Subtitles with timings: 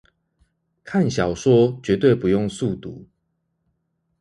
[0.83, 3.05] 看小說絕對不用速讀